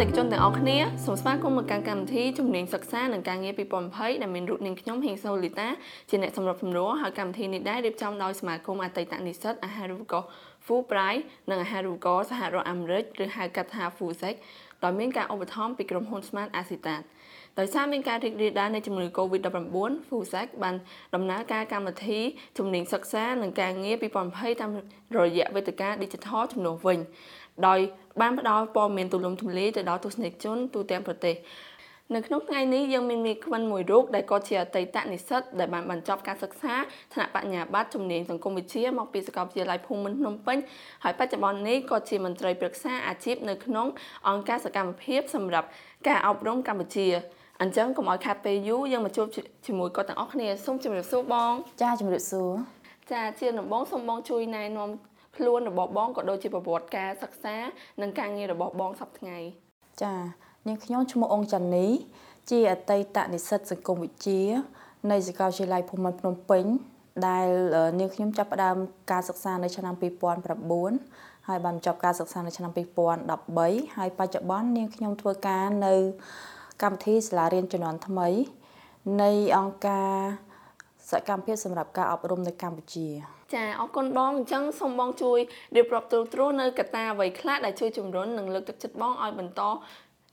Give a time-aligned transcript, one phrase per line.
[0.00, 5.68] និកជនទាំងអស់គ្នាសូមស្វាគមន៍មកកាន់កម្មវិធីជំនាញសិក្សានិងការងារ2020ដែលមានរូបនាងខ្ញុំហេងសូលីតា
[6.10, 10.28] ជាអ្នកសម្របសម្រួលហើយកម្មវិធីនេះដែររៀបចំដោយសមាគមអតីតនិស្សិតអាហារូបករណ៍
[10.66, 14.34] Food Price និងអាហារូបករណ៍សហរដ្ឋអាមេរិកឬហៅកាត់ថា Foodsex
[14.84, 17.02] ដោយមានការឧបត្ថម្ភពីក្រុមហ៊ុន Smart Asitat
[17.60, 20.74] ដោយសារមានការរីករាលដាលនៃជំងឺ Covid-19 FUSAC បាន
[21.14, 22.20] ដំណើរការកម្មវិធី
[22.58, 23.96] ជំនាញសិក្សានិងការងារ
[24.28, 24.70] 2020តាម
[25.18, 26.98] រយៈវេទិកា Digital ជំនួសវិញ
[27.66, 27.80] ដោយ
[28.20, 31.36] បានផ្ដល់ព័ត៌មានទូលំទូលាយទៅដល់ទស្សនិកជនទូទាំងប្រទេស
[32.14, 36.74] នៅក្នុងថ្ងៃនេះយើងមានមេខ្វិនមួយរូបដែលក៏ជាអតីតនិស្សិតដែលបានបញ្ចប់ការសិក្សា
[37.14, 40.58] ថ្នាក់បញ្ញាបត្រជំនាញសង្គមវិទ្យាមកពីសាកលវិទ្យាល័យភូមិន្ទភ្នំពេញ
[41.04, 43.86] ហើយបច្ចុប្បន្ននេះក៏ជាមន្ត្រីប្រឹក្សាអាជីពនៅក្នុង
[44.28, 45.68] អង្គការសកម្មភាពសម្រាប់
[46.08, 47.08] ការអប់រំកម្ពុជា
[47.62, 49.26] អញ្ចឹងកុំឲ្យខាត់ពេលយូរយើងមកជួប
[49.66, 52.50] ជាមួយគាត់ទាំងអស់គ្នាសូមជម្រាបសួរបង ចាជម្រាបសួរ
[53.12, 54.90] ចាជាដំបងសូមបងជួយណែនាំ
[55.36, 57.56] ខ្លួនរបស់បងក៏ដូចជាប្រវត្តិការសិក្សា
[58.00, 59.38] និងការងាររបស់បងសប្តាហ៍ថ្ងៃ
[60.02, 60.14] ចា
[60.66, 61.86] នាងខ្ញុំឈ្មោះអង្គចាន់នី
[62.50, 64.42] ជាអតីតនិស្សិតសង្គមវិទ្យា
[65.10, 66.64] នៃសាកលវិទ្យាល័យភូមិន្ទភ្នំពេញ
[67.28, 67.48] ដែល
[68.00, 68.76] នាងខ្ញុំចាប់ផ្ដើម
[69.10, 69.94] ការសិក្សានៅឆ្នាំ
[70.70, 72.70] 2009ហើយបានចប់ការសិក្សានៅឆ្នាំ
[73.34, 75.94] 2013ហើយបច្ចុប្បន្ននាងខ្ញុំធ្វើការនៅ
[76.82, 78.28] កម្មវិធីសាលារៀនជំនាន់ថ្មី
[79.22, 80.10] នៃអង្គការ
[81.10, 83.06] សកម្មភាពសម្រាប់ការអប់រំនៅកម្ពុជា
[83.54, 85.38] ចាអរគុណបងអញ្ចឹងសូមបងជួយ
[85.76, 89.60] រៀបរាប់ទូទ្រូនៅកត្តាអ្វីខ្លះដែលជួយជំរុញនិងលើកទឹកចិត្តបងឲ្យបន្ត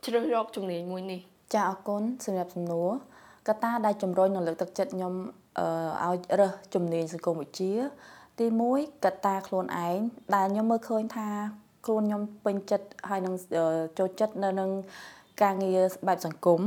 [0.05, 1.19] ជ្រើសរកជំនាញមួយនេះ
[1.53, 2.89] ចាអរគុណសម្រាប់សំណួរ
[3.47, 5.13] កត្តាដែលជំរុញនិងលើកទឹកចិត្តខ្ញុំ
[6.05, 7.73] ឲ្យរើសជំនាញសង្គមវិទ្យា
[8.39, 9.99] ទី1កត្តាខ្លួនឯង
[10.35, 11.29] ដែលខ្ញុំមើលឃើញថា
[11.85, 13.33] ខ្លួនខ្ញុំពេញចិត្តហើយនឹង
[13.97, 14.69] ចូលចិត្តនៅនឹង
[15.41, 16.61] ការងារបែបសង្គម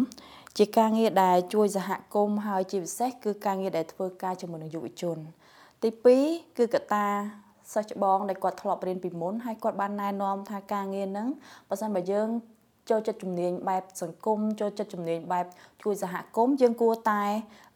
[0.59, 5.17] ជាការងារដែលជួយសហគមន៍ហើយជាពិសេសគឺការងារដែលធ្វើការជាមួយនឹងយុវជន
[5.83, 5.89] ទី
[6.25, 7.07] 2គឺកត្តា
[7.73, 11.29] សិស្សច្បងដែលគាត់ធ្លាប់រៀនពីមុនហើយគាត់បានណែនាំថាការងារហ្នឹង
[11.69, 12.29] បើសិនបើយើង
[12.91, 15.47] ចូលចិត្តជំនាញបែបសង្គមចូលចិត្តជំនាញបែប
[15.83, 17.23] ជួយសហគមន៍យើងគួរតែ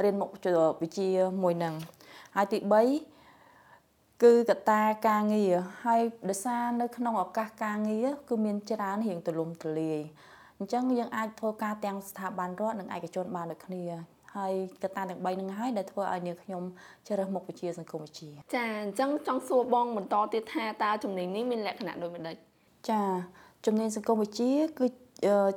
[0.03, 1.09] រៀនមុខវិជ្ជា
[1.43, 1.75] មួយនឹង
[2.37, 2.59] ហើយទី
[3.23, 5.55] 3គឺកត្តាការងារ
[5.85, 10.01] ហើយដោយសារនៅក្នុងឱកាសការងារគឺមានច្រើនរៀងទូលំទូលាយ
[10.63, 13.83] អញ្ចឹងយើងអាចធ្វើការទាំងស្ថាប័នរដ្ឋនិងឯកជនបានដូចគ្នា
[14.35, 14.53] ហើយ
[14.83, 16.63] កត្តាទាំង3នឹងហើយដែលធ្វើឲ្យនាងខ្ញុំ
[17.07, 22.37] ជ្រើសមុខវិជ្ជាសង្គមវិទ្យាចាអញ្ចឹងចង់សួរបងបន្តទៀតថាតើជំនាញនេះមានលក្ខណៈដូចម្ដេច
[22.91, 23.03] ចា
[23.67, 24.87] ជំនាញសង្គមវិទ្យាគឺ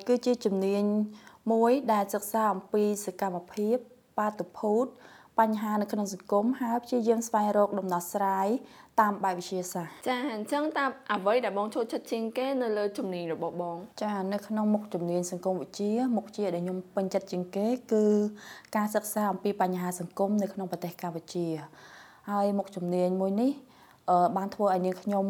[0.08, 0.84] គឺជាជំនាញ
[1.52, 3.78] មួយដែលសិក្សាអំពីសកម្មភាព
[4.18, 4.86] បាតុភូត
[5.40, 8.48] បញ្ហានៅក្នុងសង្គមហើយព្យាយាមស្វែងរកដំណោះស្រាយ
[9.01, 18.03] តាមបែបវិទ្យាសាស្ត្រចាអញ្ចឹងតាមអ្វីដែលបងចូលចិត្តជាងគេនៅលើជំនាញរបស់បង ចានៅក្នុងមុខជំនាញសង្គមវិទ្យាមុខជាដែលខ្ញុំពេញចិត្តជាងគេគឺ
[18.75, 21.45] ការសិក្សាអំពីបញ្ហាសង្គមនៅក្នុងប្រទេសកម្ពុជា
[22.29, 23.51] ហើយមុខជំនាញមួយនេះ
[24.38, 25.25] បានធ្វើឲ្យនាងខ្ញុំ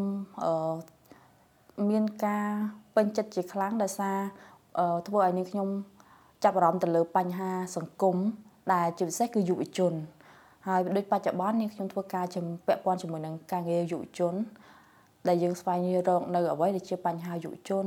[1.89, 2.47] មានការ
[2.95, 4.17] ពេញចិត្តជាខ្លាំងដោយសារ
[5.07, 5.67] ធ្វើឲ្យនាងខ្ញុំ
[6.43, 8.17] ចាប់អារម្មណ៍ទៅលើបញ្ហាសង្គម
[8.73, 9.93] ដែលជាពិសេសគឺយុវជន
[10.67, 14.33] ហើយដូចបច្ចុប្បន្ននេះខ្ញុំធ្វើការជំពាក់ព័ន្ធជាមួយនឹងការងារយុវជន
[15.27, 17.85] ដែលយើងស្វែងរកនៅអ្វីដែលជាបញ្ហាយុវជន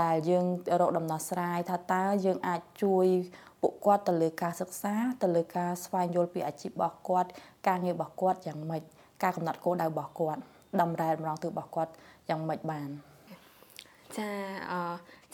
[0.00, 0.44] ដែលយើង
[0.80, 3.06] រកដំណោះស្រាយថាតើយើងអាចជួយ
[3.60, 7.28] ពួកគាត់ទៅលើការសិក្សាទៅលើការស្វែងយល់ពីអាជីពរបស់គាត់
[7.68, 8.82] ការងាររបស់គាត់យ៉ាងម៉េច
[9.22, 10.40] ការកំណត់គោលដៅរបស់គាត់
[10.80, 11.92] ដំណើរម្ដងទៅរបស់គាត់
[12.28, 13.11] យ៉ាងម៉េចបាន
[14.18, 14.30] ចា
[14.72, 14.74] អ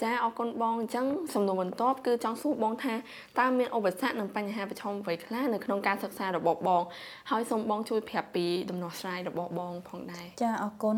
[0.03, 2.95] ចាអរគុណបងអញ្ចឹងសំណួរបន្ទាប់គឺចង់សួរបងថា
[3.39, 6.83] តើមានឧបសគ្គនិងបញ្ហាប្រឈមអ្វីខ្លះនៅក្នុងការសិក្សារបស់បង
[7.31, 10.97] ហើយសូមបងជួយប្រាប់ពីដំណោះស្រាយរបស់បងផងដែរចាអរគុណ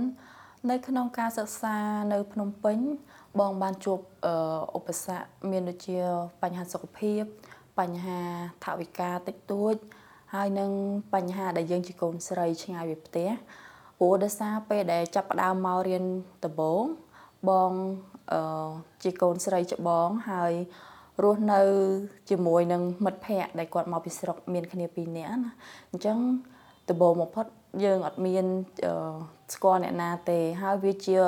[0.71, 1.77] នៅក្នុងការសិក្សា
[2.13, 2.79] នៅភ្នំពេញ
[3.41, 3.99] បងបានជួប
[4.77, 5.99] ឧបសគ្គមានដូចជា
[6.43, 7.23] បញ្ហាសុខភាព
[7.79, 8.21] បញ្ហា
[8.65, 9.75] ថវិកាតិចតួច
[10.35, 10.71] ហើយនឹង
[11.15, 13.31] បញ្ហាដែលយើងជាកូនស្រីឆ្ងាយពីផ្ទះ
[13.99, 16.05] ព្រោះដោយសារពេលដែលចាប់ផ្ដើមមករៀន
[16.45, 16.85] ដំបូង
[17.49, 17.71] បង
[18.33, 18.69] អឺ
[19.03, 20.53] ជាកូនស្រីច្បងហើយ
[21.23, 21.61] រស់នៅ
[22.31, 25.51] ជាមួយនឹងមិត្តភ័ក្តិដែលគាត់មកពីស្រុកមានគ្នាពីរនាក់ណា
[25.91, 26.19] អញ្ចឹង
[26.91, 27.47] ដំបូងបំផុត
[27.85, 28.45] យើងអត់មាន
[29.55, 31.19] ស្គាល់អ្នកណាទេហើយវាជា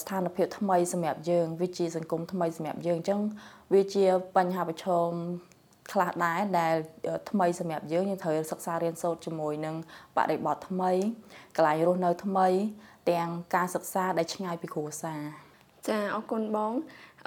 [0.00, 3.20] ស្ថានភាពថ្មីសម្រាប់យើងវាជាសង្គមថ្មីសម្រាប់យើងអញ្ចឹង
[3.74, 4.04] វាជា
[4.36, 5.10] បញ្ហាប្រឈម
[5.92, 6.74] ខ្លះដែរដែល
[7.30, 9.74] ថ្មីសម្រាប់យើងយើងត្រូវសិក្សារៀនសូត្រជាមួយនឹង
[10.16, 10.90] បរិបទថ្មី
[11.56, 12.48] កន្លែងរស់នៅថ្មី
[13.10, 15.20] ទាំងការសិក្សាដែលឆ្ងាយពីគ្រួសារ
[15.88, 16.72] ចាអរគុណបង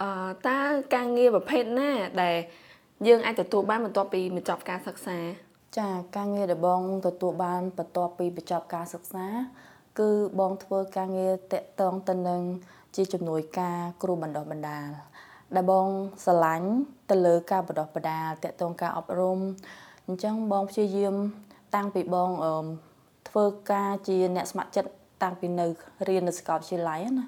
[0.02, 0.10] អឺ
[0.48, 0.60] តើ
[0.96, 1.92] ការងារប្រភេទណា
[2.22, 2.36] ដែល
[3.08, 5.18] យើងអាចទទួលបានបន្ទាប់ពីបញ្ចប់ការសិក្សា
[5.80, 9.26] ចាការងារដែលបងទទួលបានបន្ទាប់ពីបញ្ចប់ការសិក្សា
[10.00, 12.42] គឺបងធ្វើការងារតកតងទៅនឹង
[12.96, 14.88] ជាជំនួយការគ្រូបណ្ដុះបណ្ដាល
[15.56, 15.88] ដែលបង
[16.24, 16.70] ស្រឡាញ់
[17.10, 19.40] ទៅលើការបណ្ដុះបណ្ដាលតកតងការអប់រំ
[20.08, 21.16] អញ្ចឹងបងព្យាយាម
[21.76, 22.30] តាំងពីបង
[23.30, 24.92] ធ្វើការជាអ្នកស្ម័គ្រចិត្ត
[25.24, 25.66] តាំងពីនៅ
[26.08, 27.26] រៀននៅសាកលវិទ្យាល័យណា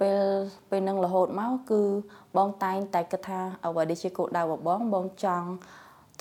[0.00, 0.22] ពេល
[0.70, 1.82] ពេលនឹងរហូតមកគឺ
[2.36, 5.48] បងតែងតែគិតថាអ្វីដែលជាគោលដៅរបស់បងបងចង់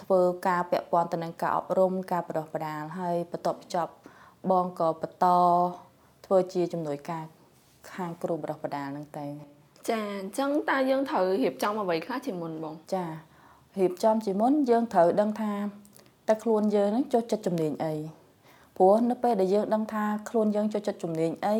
[0.01, 3.93] ធ្វើការពាក់ព័ន្ធទៅនឹងការអប់រំការបដិបដាលហើយបន្ទាប់ចប់
[4.51, 5.25] បងក៏បន្ត
[6.25, 7.25] ធ្វើជាជំនួយការ
[7.93, 9.25] ខាងគ្រូបដិបដាលហ្នឹងទៅ
[9.89, 13.05] ចាអញ្ចឹងតើយើងត្រូវរៀបចំអ្វីខ្លះជាមុនបង ចា
[13.79, 15.53] រៀបចំជាមុនយើងត្រូវដឹងថា
[16.29, 18.18] តើខ្លួនយើងនឹងចូលចិត្តជំនាញអី
[18.79, 21.57] ព្រោះនៅពេលដែលយើងដឹងថាខ្លួនយើងចូលចិត្តជំនាញអី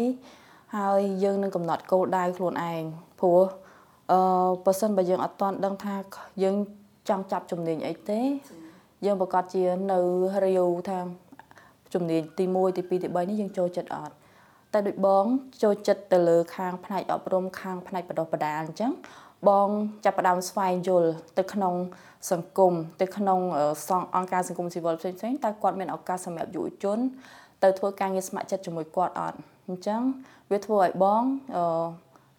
[0.76, 2.84] ហើយយើងនឹងកំណត់គោលដៅខ្លួនឯង
[3.20, 3.42] ព្រោះ
[4.12, 4.20] អឺ
[4.66, 5.96] បើសិនបើយើងអត់ទាន់ដឹងថា
[6.44, 6.56] យើង
[7.10, 8.22] ចង់ចាប់ជំនាញអីទេ
[9.06, 10.00] យើងប្រកាសជានៅ
[10.46, 11.00] រាវថា
[11.94, 14.14] ជំនាញទី1ទី2ទី3នេះយើងចូលចិត្តអត់
[14.74, 15.26] តែដូចបង
[15.64, 18.92] ចូលចិត្តទៅលើខាងផ្នែកអប់រំខាងផ្នែកបដិបដាអញ្ចឹង
[19.48, 19.70] បង
[20.06, 21.76] ចាប់ផ្ដើមស្វែងយល់ទៅក្នុង
[22.32, 23.40] សង្គមទៅក្នុង
[23.88, 27.00] សង្ឃអង្គការសង្គមស៊ីវិលផ្សេងៗតើគាត់មានឱកាសសម្រាប់យុវជន
[27.64, 29.38] ទៅធ្វើការងារស្ម័គ្រចិត្តជាមួយគាត់អត់
[29.68, 30.02] អញ្ចឹង
[30.52, 31.24] វាធ្វើឲ្យបង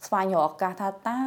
[0.07, 1.19] ស្វែងរកឱកាសថាតើ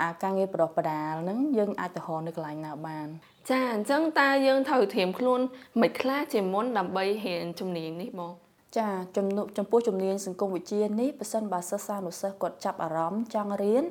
[0.00, 3.08] អាការងារបដិបដាលហ្នឹងយើងអាចទៅរកនៅកន្លែងណាបាន
[3.50, 5.40] ចាអញ្ចឹងតើយើងត្រូវត្រៀមខ្លួន
[5.80, 8.32] មិនខ្លះជាមុនដើម្បីរៀនជំនាញនេះបង
[8.78, 13.84] ចាចំនួនចំពោះជំនាញសង្គមវិទ្យានេះប៉ះសិនបើសិស្សានុសិស្សគាត់ចាប់អារម្មណ៍ចង់រៀន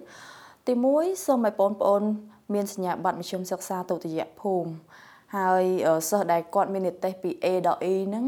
[0.69, 2.03] ទី1សូមឲ្យបងប្អូន
[2.53, 4.71] មានសញ្ញាបត្រមធ្យមសិក្សាទុតិយភូមិ
[5.37, 5.63] ហើយ
[6.09, 8.25] សិស្សដែលគាត់មាននិទេសពី A ដល់ E ហ្នឹង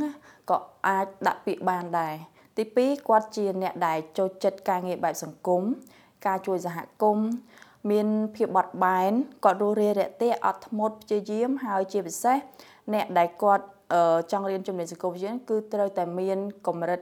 [0.49, 0.57] ក៏
[0.87, 2.15] អាចដាក់ពាក្យបានដែរ
[2.57, 5.63] ទី2គាត់ជាអ្នកដែលចូលចិត្តការងារបែបសង្គម
[6.27, 7.27] ការជួយសហគមន៍
[7.91, 9.11] មានភាពបត់បែន
[9.45, 12.37] គាត់រស់រាយរាក់ទាក់អត់ធ្មត់ព្យាយាមហើយជាពិសេស
[12.93, 13.65] អ្នកដែលគាត់
[14.31, 17.01] ចង់រៀនជំនាញសង្គមវិទ្យាគឺត្រូវតែមានកម្រិត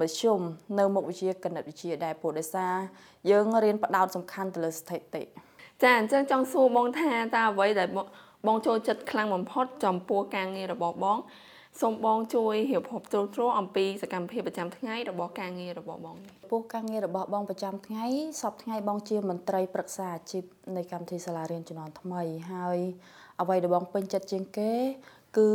[0.00, 0.40] មធ្យម
[0.78, 2.74] នៅមុខវិជ្ជាគណិតវិទ្យាដែរព្រោះដោយសារ
[3.30, 5.22] យើងរៀនផ្ដោតសំខាន់ទៅលើស្ថិតិ
[5.82, 7.88] ចាអញ្ចឹងចង់សួរបងថាតើអ្វីដែល
[8.46, 11.18] បងចូលចិត្តខ្លាំងបំផុតចំពោះការងាររបស់បង
[11.80, 16.16] សូមបងជួយរៀបរាប់ត្រួសត្រាអំពីសកម្មភាពប្រចាំថ្ងៃរបស់ការងាររបស់បង
[16.50, 18.06] ពោះការងាររបស់បងប្រចាំថ្ងៃ
[18.42, 20.42] សប្តាហ៍ថ្ងៃបងជាមន្ត្រីប្រឹក្សាអាជីព
[20.76, 22.22] នៃកម្មវិធីសាលារៀនជំនាន់ថ្មី
[22.52, 22.78] ហើយ
[23.40, 24.72] អ្វីដែលបងពេញចិត្តជាងគេ
[25.38, 25.50] គឺ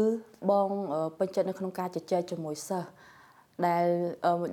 [0.51, 0.69] បង
[1.18, 2.89] ពេញចិត្តនៅក្នុងការជជែកជាមួយសិស្ស
[3.68, 3.86] ដែល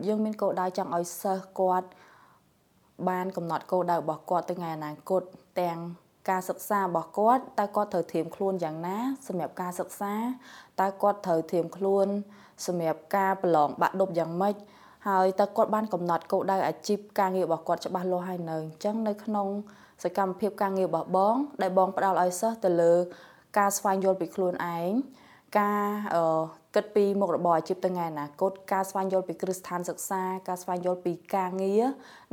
[0.06, 1.88] យើងមានគោលដៅចង់ឲ្យសិស្សគាត់
[3.08, 5.22] បានកំណត់គោលដៅរបស់គាត់ទៅថ្ងៃអនាគត
[5.60, 5.78] ទាំង
[6.30, 10.14] ការសិក្សារបស់គាត់តើគាត់ត្រូវត្រៀមខ្លួនយ៉ាងណា សម្រាប់ការសិក្សា
[10.80, 12.08] តើគាត់ត្រូវត្រៀមខ្លួន
[12.66, 14.54] សម្រាប់ការប្រឡងបាក់ឌុបយ៉ាងម៉េច
[15.08, 19.48] ហើយតើគាត់បានកំណត់គោលដៅអាជីពការងាររបស់គាត់ច្បាស់លាស់ហើយនៅអញ្ចឹងនៅក្នុង
[20.04, 22.92] សកម្មភាពការងាររបស់បង ដែលបងផ្ដល់ឲ្យសិស្សទៅលើ
[23.58, 24.90] ការស្វែងយល់ពីខ្លួនឯង
[25.58, 25.86] ការ
[26.74, 31.82] គិតពីមុខរបរអាជីពទៅថ្ងៃអនាគតការស្វែងយល់ពីគ្រឹះស្ថានសិក្សាការស្វែងយល់ពីការងារ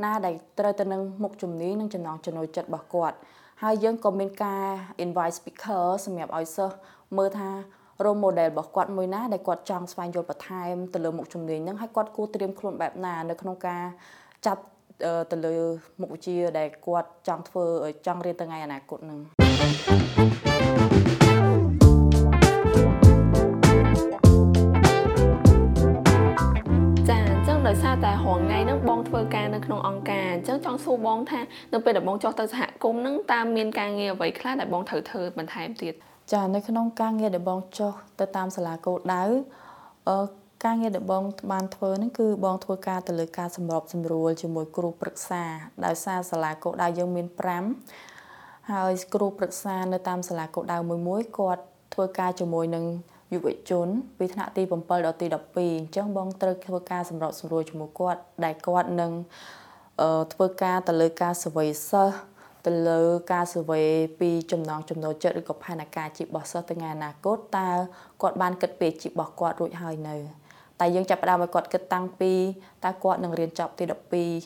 [0.04, 3.16] ណាដែលត្រូវទៅនឹងមុខជំនាញនិងចំណង់ចំណូលចិត្តរបស់គាត់
[3.62, 4.64] ហើយយើងក៏មានការ
[5.04, 6.76] invite speaker សម្រាប់ឲ្យសិស្ស
[7.16, 7.50] មើលថា
[8.04, 13.84] role model របស់គាត់មួយណាដែលគាត់ចង់ស្វែងយល់បន្ថែមទៅលើមុខជំនាញហ្នឹងហើយគាត់គួរត្រៀមខ្លួនបែបណានៅក្នុងការ
[14.46, 14.62] ចាប់
[15.32, 15.56] ទៅលើ
[16.00, 17.64] មុខវិជ្ជាដែលគាត់ចង់ធ្វើ
[18.06, 20.47] ចង់រៀនទៅថ្ងៃអនាគតហ្នឹង
[28.06, 31.40] តែរងថ្ងៃហ្នឹងបងធ្វើការនៅក្នុងអង្គការអញ្ចឹងចង់សួរបងថា
[31.72, 35.94] នៅពេលដែលបងចុះទៅសហគមន៍ហ្នឹងតើមានការងារអ្វីខ្លះដែលបងត្រូវធ្វើបន្ថែមទៀត
[36.32, 39.24] ចានៅក្នុងការងារដែលបងចុះទៅតាមសាលាគោលដៅ
[40.08, 40.18] អឺ
[40.64, 45.42] ការងារដែលបងបានធ្វើហ្នឹងគឺបងធ្វើការទៅលើការសម្របសម្រួលជាមួយគ្រូប្រឹក្សា
[45.84, 47.26] ដោយសារសាលាគោលដៅយើងមាន
[47.98, 51.62] 5ហើយគ្រូប្រឹក្សានៅតាមសាលាគោលដៅមួយមួយគាត់
[51.94, 52.84] ធ្វើការជាមួយនឹង
[53.32, 59.12] យុវជនពីថ្នាក់ទី7ដល់ទី12អញ្ចឹងបងត្រូវធ្វើការសម្របសម្រួលជាមួយគាត់ដែលគាត់នឹង
[60.32, 62.16] ធ្វើការទៅលើការសវ័យសិស្ស
[62.66, 63.00] ទៅលើ
[63.32, 63.84] ការសវ័យ
[64.20, 67.68] ពីចំណងចំណូលចិត្តឬក៏ផែនការជីពរបស់សិស្សទៅថ្ងៃអនាគតតើ
[68.22, 70.16] គាត់បានគិតពីជីពរបស់គាត់រួចហើយនៅ
[70.80, 72.32] តែយើងចាប់ផ្ដើមឲ្យគាត់គិតតាំងពី
[72.84, 73.84] តើគាត់នឹងរៀនចប់ទី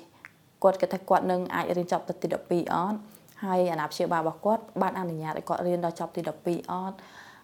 [0.00, 2.98] 12គាត់គិតថាគាត់នឹងអាចរៀនចប់ទៅទី12អត់
[3.44, 6.96] ហើយអាណាព្យាបាលរបស់គាត់បានអនុញ្ញាតឲ្យគាត់រៀនដល់ចប់ទី12អត់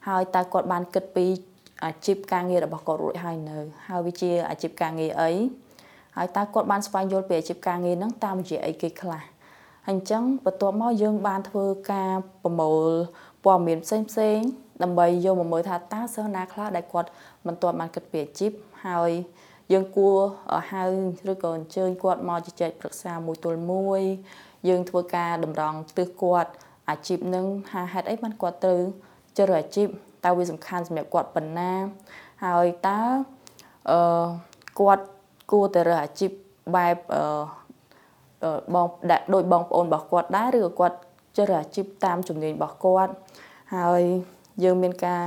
[0.06, 1.26] ហើយតើគាត់បានគិតពី
[1.84, 5.30] អាជីពការងាររបស់គាត់រួចហើយនៅ ហើយវាជាអាជីពការងារអី
[6.16, 9.22] ហើយតើគាត់បានស្វែងយល់ពីអាជីពការងារហ្នឹងតាមរយៈអីគេខ្លះ
[9.86, 12.12] ហើយអញ្ចឹងបន្ទាប់មកយើងបានធ្វើការ
[12.42, 12.88] ប្រមូល
[13.44, 14.38] ព័ត៌មានផ្សេងផ្សេង
[14.82, 17.08] ដើម្បីយកមកមើលថាតើសិស្សណាខ្លះដែលគាត់
[17.46, 18.50] មិនទាន់បានគិតពីអាជីព
[18.86, 19.10] ហើយ
[19.72, 20.16] យើងគួរ
[20.70, 20.82] ហៅ
[21.30, 24.02] ឬក៏អញ្ជើញគាត់មកជជែកប្រឹក្សាមួយទល់មួយ
[24.68, 26.50] យើងធ្វើការតម្រង់ទិសគាត់
[26.88, 28.80] អាជីពនឹងហាហេតុអីបានគាត់ត្រូវ
[29.38, 29.88] ជ្រើសអាជីព
[30.24, 31.72] តើវាសំខាន់សម្រាប់គាត់ប៉ុណ្ណា
[32.44, 33.00] ហើយតើ
[33.90, 34.26] អឺ
[34.80, 35.04] គាត់
[35.52, 36.30] គួរតែរើសអាជីព
[36.76, 37.22] បែបអឺ
[38.74, 38.86] បង
[39.34, 40.96] ដូចបងប្អូនរបស់គាត់ដែរឬក៏គាត់
[41.36, 43.12] ជ្រើសអាជីពតាមជំនាញរបស់គាត់
[43.76, 44.02] ហើយ
[44.64, 45.24] យើងមានការ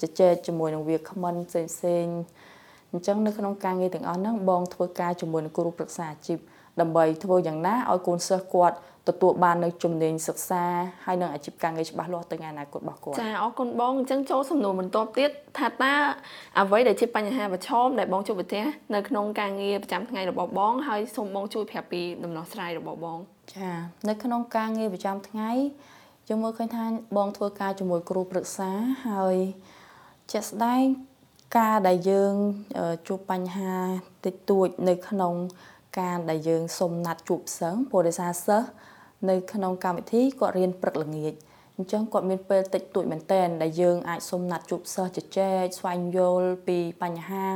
[0.00, 2.06] ជជែកជាមួយនឹងវាគ្មិនផ្សេងផ្សេង
[2.90, 6.38] អញ្ចឹងនៅក្នុងការងារទាំងអស់ហ្នឹងបងធ្វើការជាមួយនឹងគ្រូប្រឹក្សាអាជីព
[6.80, 8.76] ដើម្បីធ្វើយ៉ាងណាឲ្យកូនសិស្សគាត់
[9.10, 10.64] ទទួលបាននៅជំនាញសិក្សា
[11.06, 15.94] ហើយនឹងអាជីពការងារច្បាស់លាស់ទៅថ្ងៃអនាគតរបស់គាត់ចាអរគុណបងអញ្ចឹងចូលសំណួរបន្ទាប់ទៀតថាតើ
[16.60, 18.64] អ្វីដែលជាបញ្ហាប្រឈមដែលបងជួបប្រទះ
[18.94, 23.18] នៅក្នុងការងារប្រចាំថ្ងៃរបស់បង ហើយសូមបងជួយប្រាប់ពីដំណោះស្រាយរបស់បង
[23.54, 23.70] ចា
[24.08, 25.50] នៅក្នុងការងារប្រចាំថ្ងៃ
[26.28, 26.84] យើងមើលឃើញថា
[27.16, 28.70] បងធ្វើការជាមួយគ្រូប្រឹក្សា
[29.08, 29.36] ហើយ
[30.32, 30.82] ជាក់ស្ដែង
[31.58, 32.34] ការដែលយើង
[33.08, 33.74] ជួបបញ្ហា
[34.24, 35.34] តិចតួចនៅក្នុង
[36.00, 38.68] ការដែលយើងសុំណាត់ជួបសិស្សព្រោះដោយសារសិស្ស
[39.28, 41.34] នៅក្នុងកម្មវិធីគាត់រៀនព្រឹកល្ងាច
[41.76, 47.46] អញ្ចឹងគាត់មានពេលតិចតួចមែនតើដែលយើងអាចសុំណាត់ជួបសិស្សជជែកស្វែងយល់ពីបញ្ហា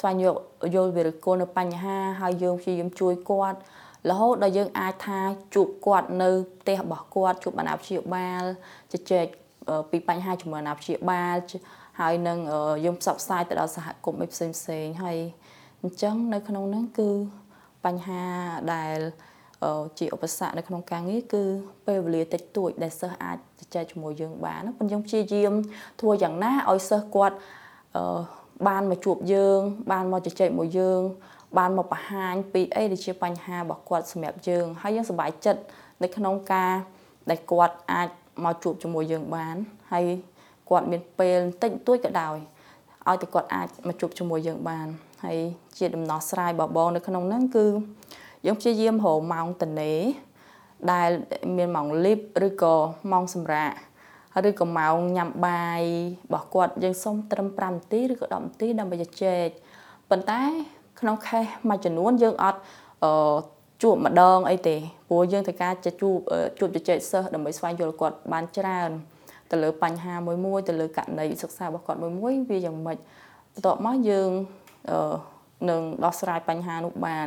[0.00, 0.38] ស្វែងយល់
[0.74, 3.58] យល់វិរិគលនៅបញ្ហាហើយយើងព្យាយាមជួយគាត់
[4.10, 5.20] រហូតដល់យើងអាចថា
[5.54, 8.44] ជួបគាត់នៅផ្ទះរបស់គាត់ជួបអាណាព្យាបាល
[8.92, 9.26] ជជែក
[9.90, 11.36] ពីបញ្ហាជាមួយអាណាព្យាបាល
[12.00, 12.38] ហើយនឹង
[12.84, 15.18] យើងផ្សព្វផ្សាយទៅដល់សហគមន៍ឯផ្សេងផ្សេងហើយ
[15.82, 17.10] អញ្ចឹងនៅក្នុងហ្នឹងគឺ
[17.84, 18.22] បញ្ហា
[18.74, 18.98] ដែល
[19.98, 21.42] ជាឧបសគ្គនៅក្នុងការងារគឺ
[21.86, 25.52] ពេលវេលាតិចតួចដែលសិស្សអាចជជែកជាមួយយើងបានប៉ុន្តែយើងព្យាយាម
[26.00, 27.36] ធ្វើយ៉ាងណាឲ្យសិស្សគាត់
[28.68, 29.60] បានមកជួបយើង
[29.92, 31.00] បានមកជជែកមួយយើង
[31.58, 35.60] បានមកបង្ហាញពីអីដែលជាបញ្ហារបស់គាត់សម្រាប់យើងហើយយើងសប្បាយចិត្ត
[36.02, 36.72] នៅក្នុងការ
[37.30, 38.08] ដែលគាត់អាច
[38.44, 39.56] មកជួបជាមួយយើងបាន
[39.92, 40.04] ហើយ
[40.70, 42.36] គាត់មានពេលតិចតួចក៏ដោយ
[43.08, 44.86] ឲ្យតែគាត់អាចមកជួបជាមួយយើងបាន
[45.24, 45.38] ហើយ
[45.78, 47.66] ជាដំណោះស្រាយបបងនៅក្នុងហ្នឹងគឺ
[48.46, 49.92] យើងព្យាយាមរកម៉ោងតនេ
[50.92, 51.10] ដែល
[51.56, 52.74] មានម៉ោងលីបឬក៏
[53.12, 53.72] ម៉ោងសម្រាក
[54.48, 55.82] ឬក៏ម៉ោងញ៉ាំបាយ
[56.26, 59.46] របស់គាត់យើងសុំត្រឹម5នាទីឬក៏10នាទីដើម្បីជជែក
[60.10, 60.42] ប៉ុន្តែ
[61.00, 62.60] ក្នុងខេសមួយចំនួនយើងអត់
[63.04, 63.38] អឺ
[63.82, 64.76] ជួបម្ដងអីទេ
[65.08, 66.16] ព្រោះយើងត្រូវការជួប
[66.58, 68.90] ជួបជជែកសិស្សដើម្បីស្វែងយល់គាត់បានច្រើន
[69.50, 72.98] ទៅលើបញ្ហាមួយមួយទៅលើករណីសិក្សារបស់គាត់មួយមួយវាយ៉ាងម៉េច
[73.54, 74.30] បន្ទាប់មកយើង
[74.90, 75.14] អឺ
[75.70, 77.26] នឹងដោះស្រាយបញ្ហានោះបាន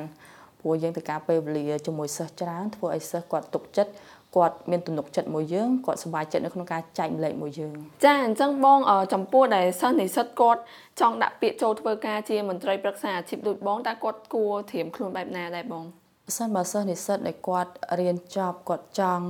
[0.63, 3.91] ព្រោះយើងត្រូវការពេលវេលាជាមួយសិស្សច្រើនធ្វើឲ្យសិស្សគាត់ទុកចិត្ត
[4.35, 8.79] គាត់មានទំនុកចិត្តមួយយើងគាត់សប្បាយចិត្តនៅក្នុងការចែកម្លែកមួយយើងចាអញ្ចឹងបង
[9.13, 10.61] ចំពោះដែលសិស្សនិស្សិតគាត់
[11.01, 15.83] ចង់ដាក់ពាក្យចូលធ្វើការជាមន្ត្រីប្រឹក្សាអាជីពដូចបងតើគាត់គួរត្រៀមខ្លួនបែបណាដែរបង
[16.25, 19.25] បើសិនបើសិស្សនិស្សិតដែលគាត់រៀនចប់គាត់ចង់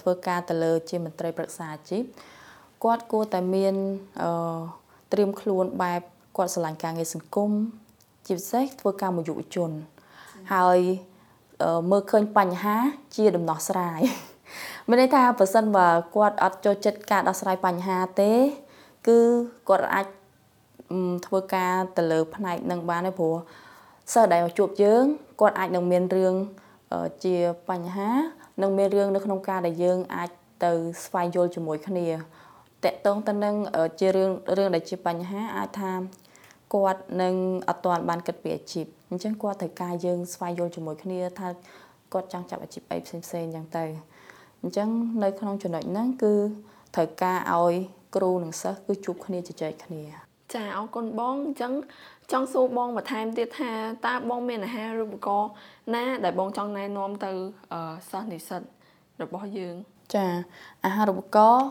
[0.00, 2.02] ធ្វើការទៅលើ ជាមន្ត្រីប្រឹក្សាអាជីព
[2.84, 3.74] គាត់គួរតែមាន
[4.22, 4.30] អឺ
[5.12, 6.02] ត្រៀមខ្លួនបែប
[6.36, 7.50] គាត់ឆ្លាញ់ការងារសង្គម
[8.26, 9.70] ជាពិសេសធ្វើការមួយយុវជន
[10.52, 10.78] ហើយ
[11.90, 12.76] មើលឃើញបញ្ហា
[13.16, 14.00] ជាដំណោះស្រាយ
[14.88, 18.32] មានន័យថាបើសិនបើគាត់អត់ចូលចិត្តការដោះស្រាយបញ្ហាទេ
[19.06, 19.18] គឺ
[19.68, 20.06] គាត់អាច
[21.26, 23.34] ធ្វើការទៅលើផ្នែកនឹងបានទេព្រោះ
[24.12, 25.04] សិស្សដែលជួបយើង
[25.40, 26.34] គាត់អាចនឹងមានរឿង
[27.24, 27.36] ជា
[27.70, 28.10] បញ្ហា
[28.62, 30.30] នឹងមានរឿងនៅក្នុងការដែលយើងអាច
[30.64, 30.72] ទៅ
[31.04, 33.54] ស្វែងយល់ជាមួយគ្នាតកតងទៅនឹង
[34.00, 35.92] ជារឿងរឿងដែលជាបញ្ហាអាចថា
[36.74, 37.34] គាត់នឹង
[37.68, 41.48] អត់ទាន់បានគិតពីអាជីពអញ្ចឹងគាត់ត្រូវការយើងស្វែងយល់ជាមួយគ្នាថា
[42.12, 43.84] គាត់ចង់ចាប់អាជីពអីផ្សេងផ្សេងអញ្ចឹងទៅ
[44.62, 44.88] អញ្ចឹង
[45.22, 46.34] នៅក្នុងចំណុចហ្នឹងគឺ
[46.94, 47.74] ត្រូវការឲ្យ
[48.16, 50.02] គ្រូនិងសិស្សគឺជួបគ្នាជជែកគ្នា
[50.54, 51.72] ចាអរគុណបងអញ្ចឹង
[52.32, 53.72] ចង់សួរបងបន្ថែមទៀតថា
[54.06, 55.50] តើបងមានអាហារូបករណ៍
[55.94, 57.30] ណា ដែលបងចង់ណែនាំទៅ
[58.10, 58.62] សិស្សនិស្សិត
[59.22, 59.74] របស់យើង
[60.14, 60.26] ចា
[60.84, 61.66] អាហារូបករណ៍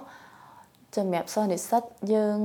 [0.98, 1.84] សម្រាប់សិស្សនិស្សិត
[2.14, 2.38] យើង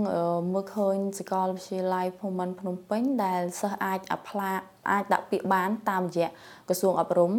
[0.52, 4.52] មើលឃើញសាកលវិទ្យាល័យភូមិន្ទភ្នំពេញដែលសិស្សអាចអាប់ឡា
[4.90, 6.28] អាចដាក់ពាក្យបានតាមរយៈ
[6.69, 7.33] ក្រសួងអប់រំ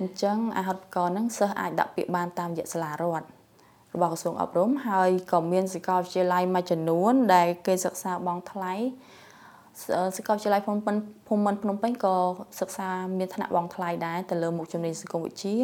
[0.00, 3.26] អញ្ចឹងអាហារូបករណ៍ហ្នឹងសិស្សអាចដាក់ពាក្យបានតាមរយៈសាលារដ្ឋ
[3.94, 8.74] របស់ក្រសួងអប់រំហើយក៏មានសាកលវិទ្យាល័យមួយចំនួន ដែលគេសិក្សាបង់ថ្លៃ
[10.16, 12.16] សាកលវិទ្យាល័យភូមិន្ទភូមិន្ទភ្នំពេញក៏
[12.60, 15.56] សិក្សាមានថ្នាក់បង់ថ្លៃដែរទៅលើមុខជំនាញសង្គមវិទ្យា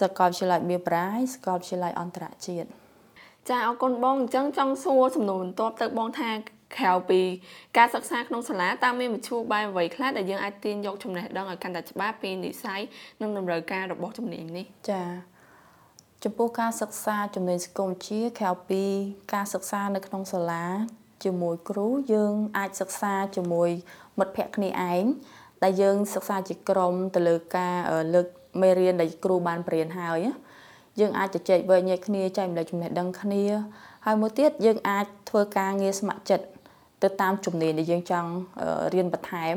[0.00, 2.81] សាកលវិទ្យាល័យបៀប្រាយសាកលវិទ្យាល័យអន្តរជាតិ
[3.50, 6.30] ចាអរគុណបងអញ្ចឹងចង់សួរសំណួរបន្ទាប់ទៅបងថា
[6.76, 7.20] ក្រៅពី
[7.76, 12.80] ការសិក្សាក្នុងសាលាតើមានមធ្យោបាយអ្វីខ្លះដែលយើងអាចទាញយកចំណេះដឹងឲ្យកាន់តែច្បាស់ពីនិស័យ
[13.20, 15.04] និងតម្រូវការរបស់ជំនាញនេះចា
[16.24, 18.82] ចំពោះការសិក្សាជំនាញសង្គមវិទ្យាក្រៅពី
[19.34, 20.64] ការសិក្សានៅក្នុងសាលា
[21.24, 23.70] ជាមួយគ្រូយើងអាចសិក្សាជាមួយ
[24.18, 25.04] មិត្តភ័ក្តិគ្នាឯង
[25.62, 27.76] ដែលយើងសិក្សាជាក្រុមទៅលើការ
[28.14, 28.26] លើក
[28.60, 30.18] មេរៀនដែលគ្រូបានបរៀនហើយ
[31.00, 33.42] យើងអាចជជែកវែកញែកគ្នាចែកម្លែកចំណេះដឹងគ្នា
[34.06, 36.46] ហើយមួយទៀតយើងអាចធ្វើការងារស្ម័គ្រចិត្ត
[37.02, 38.30] ទៅតាមជំនាញដែលយើងចង់
[38.94, 39.56] រៀនបន្ថែម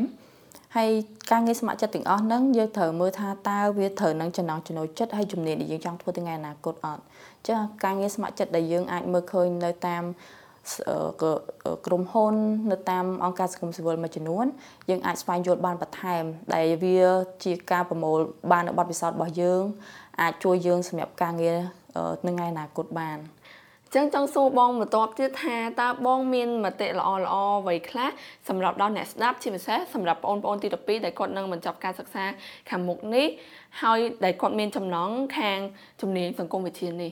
[0.76, 0.92] ហើយ
[1.32, 7.02] ការងារស្ម័គ្រចិត្តទាំងអស់ហ្នឹងយើងត្រូវមើលថាតើវាត្រូវនឹងចំណង់ចំណូលចិត្តហើយជំនាញដែលយើងចង់ធ្វើថ្ងៃអនាគតអត់
[7.48, 10.04] ចាការងារស្ម័គ្រចិត្តដែលយើងអាចមើលឃើញនៅតាម
[11.86, 12.36] ក្រុមហ៊ុន
[12.72, 14.46] នៅតាមអង្គការសង្គមស៊ីវិលមួយចំនួន
[14.90, 16.24] យើងអាចស្វែងយល់បានបន្ថែម
[16.54, 17.00] ដែលវា
[17.44, 18.20] ជាការប្រមូល
[18.52, 19.64] បាននៅបទពិសោធន៍របស់យើង
[20.22, 21.58] អាចជួយយើងសម្រាប់ការងារ
[22.26, 23.20] នៅថ្ងៃអនាគតបាន
[23.96, 28.10] ចឹងចង់សួរបងបន្ទាប់ទៀតថាតើបងមានមតិល្អល្អអ្វីខ្លះ
[28.50, 32.26] សម្រាប់ដល់អ្នកស្ដាប់ជាពិសេសសម្រាប់បងប្អូនទី12ដែលគាត់នឹងបញ្ចប់ការសិក្សា
[32.70, 33.28] ខាងមុខនេះ
[33.82, 35.60] ហើយដែលគាត់មានចំណងខាង
[36.02, 37.12] ជំនាញសង្គមវិទ្យានេះ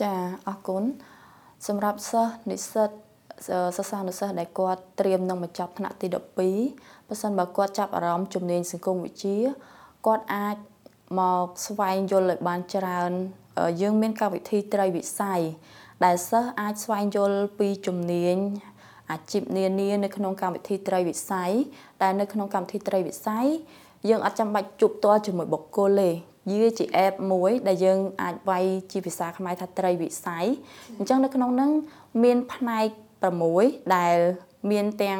[0.00, 0.14] ចា
[0.48, 0.84] អរគុណ
[1.68, 2.90] សម្រាប់សិស្សនិស្សិត
[3.76, 9.38] សិស្សានុសិស្សដែលគាត់ត្រៀមនឹងបញ្ចប់ថ្នាក់ទី12បើសិនបើគាត់ចាប់អារម្មណ៍ជំនាញសង្គមវិទ្យា
[10.06, 10.56] គាត់អាច
[11.18, 13.12] មកស្វែងយល់ឲ្យបានច្រើន
[13.82, 15.40] យើងមានកម្មវិធីត្រីវិស័យ
[16.04, 18.36] ដែលសិស្សអាចស្វែងយល់ពីជំនាញ
[19.10, 21.50] អាជីពនានានៅក្នុងកម្មវិធីត្រីវិស័យ
[22.02, 23.46] ដែលនៅក្នុងកម្មវិធីត្រីវិស័យ
[24.08, 26.10] យើងអត់ចាំបាច់ជួបផ្ទាល់ជាមួយបុគ្គលទេ
[26.60, 30.44] វាជា app មួយដែលយើងអាចវាយជាភាសាខ្មែរថាត្រីវិស័យ
[30.98, 31.70] អញ្ចឹងនៅក្នុងហ្នឹង
[32.24, 32.86] មានផ្នែក
[33.42, 34.16] 6ដែល
[34.70, 35.18] មានទាំង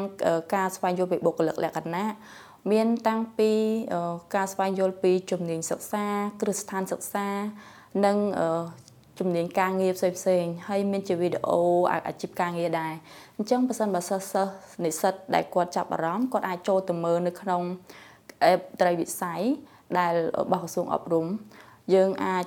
[0.55, 2.09] ការស្វែងយល់ពីបុគ្គលិកលក្ខណៈ
[2.73, 3.53] មានតាំងពី
[4.35, 6.07] ការស្វែងយល់ពីជំនាញសិក្សា
[6.41, 7.29] គ្រឹះស្ថានសិក្សា
[8.05, 8.17] និង
[9.19, 11.61] ជំនាញការងារផ្សេងផ្សេងហើយមានជាវីដេអូ
[12.09, 12.95] អាជីពការងារដែរ
[13.37, 14.53] អញ្ចឹងបើសិនបើសិស្សសិស្ស
[14.85, 17.63] និស្សិតដែលគាត់ចាប់អារម្មណ៍គាត់អាចចូលទៅមើលនៅក្នុង
[18.53, 19.41] app ត្រីវិស័យ
[19.99, 21.27] ដែលរបស់ក្រសួងអប់រំ
[21.95, 22.47] យើងអាច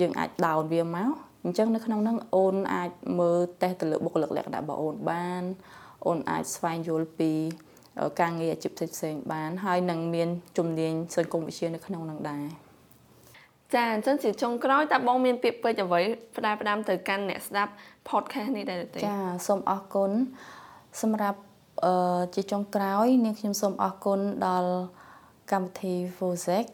[0.00, 1.10] យើងអាច down វាមក
[1.44, 5.42] អញ្ចឹងនៅក្នុងហ្នឹងអូនអាចមើលតេស្តទៅលើបុគ្គលិកលក្ខណៈរបស់អូនបាន
[6.06, 7.32] អូនអាចស្វែងយល់ពី
[8.20, 10.28] ការងារអាជីពផ្សេងៗបាន ហើយនឹងមាន
[10.58, 12.44] ជំនាញសង្គមវិទ្យានៅក្នុងហ្នឹងដែរ
[13.74, 16.00] ចាអញ្ចឹងជាចុងក្រោយតើបងមានពាក្យពេចន៍អ្វី
[16.36, 17.72] ផ្ដាល់ផ្ដាំទៅកាន់អ្នកស្ដាប់
[18.08, 20.10] podcast នេះដែរទេចាសូមអរគុណ
[21.02, 21.40] សម្រាប់
[21.84, 24.72] អឺជាចុងក្រោយ នាងខ្ញុំសូមអរគុណដល់
[25.52, 26.66] កម្មវិធី Vosec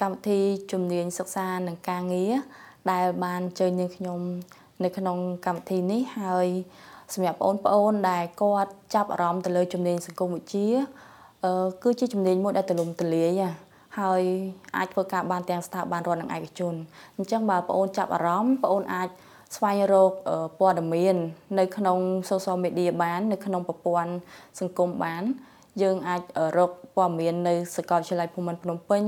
[0.00, 0.40] កម្មវិធី
[0.72, 2.34] ជំនាញសិក្សានិងការងារ
[2.92, 4.20] ដែលបានជើញនាងខ្ញុំ
[4.84, 6.48] នៅក្នុងកម្មវិធីនេះហើយ
[7.12, 10.68] សម្រាប់បងប្អូនដែលគាត់ចាប់អារម្មណ៍ទៅលើជំនាញសង្គមវិទ្យា
[11.44, 13.42] អឺគឺជាជំនាញមួយដែលទូលំទូលាយ
[13.98, 14.22] ហើយ
[14.76, 16.74] អាចធ្វើការបានទាំងស្ថាប័នរដ្ឋនិងឯកជន
[17.16, 19.08] អញ្ចឹងបើបងប្អូនចាប់អារម្មណ៍បងប្អូនអាច
[19.56, 20.12] ស្វែងរក
[20.58, 21.16] ព័ត៌មាន
[21.58, 21.98] នៅក្នុង
[22.30, 24.12] social media បាន នៅក្នុងប្រព័ន្ធ
[24.60, 25.22] សង្គមបាន
[25.82, 26.22] យើងអាច
[26.58, 29.02] រកព័ត៌មាននៅសាកលវិទ្យាល័យភូមិន្ទភ្នំពេញ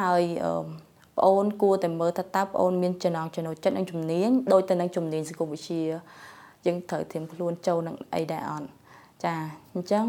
[0.00, 0.22] ហើយ
[1.16, 5.84] ប្អូនគួរតែមើលថាតើប្អូនមានចំណងចំណូលចិត្តនិងជំនាញដូចទៅនឹងជំនាញសង្គមវិទ្យា
[6.66, 8.68] យើងត្រូវត្រៀមខ្លួនចូលនឹងអីដែរអត់
[9.24, 9.34] ចា
[9.74, 10.06] អញ្ចឹង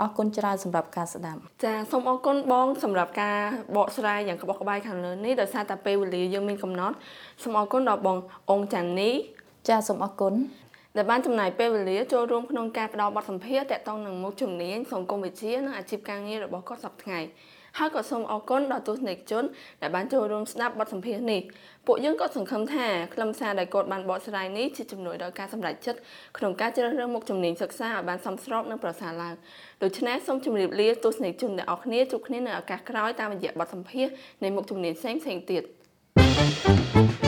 [0.00, 3.38] អរគុណច្រើនសម្រាប់ការស្ដាប់ចាសូមអរគុណបងសម្រាប់ការ
[3.76, 6.96] បកស្រាយយ៉ាងក្បោះក្បាយខាងលើនេះដោយសារតែពេលវេលាយើងមានកំណត់
[7.42, 8.16] សូមអរគុណដល់បង
[8.50, 9.10] អង្គចាន់នី
[9.68, 10.34] ចាសូមអរគុណ
[10.96, 17.20] ដែលបានចំណាយពេលវេលាចូលរួមក្នុងការផ្តល់បទសម្ភាសន៍ទាក់ទងនឹងមុខជំនាញសង្គមវិទ្យានិងអាជីពការងាររបស់គាត់សប្តាហ៍ថ្ងៃ
[17.78, 19.44] ហើយក៏សូមអរគុណដល់ទស្សនិកជន
[19.82, 21.40] ដែលបានចូលរួមស្ដាប់បទសម្ភាសន៍នេះ
[21.86, 26.00] ពួកយើងក៏សង្ឃឹមថាខ្លឹមសារដែលគាត់បានបកស្រាយនេះជាជំនួយដល់ការសម្រេចចិត្ត
[26.38, 29.34] ក្នុងការជ្រើសរើសមុខជំនាញសិក្សាឲ្យបានសមស្របនិងប្រសើរឡើង
[29.82, 35.62] ដូច្នេះសូមជម្រាបលាទស្សនិកជនទាំងអស់គ្នាជួបគ្នានៅឱកាសក្រោយតាមរយៈបទសម្ភាសន៍នៃមុខជំនាញផ្សេងៗទៀត
[36.16, 37.19] thank you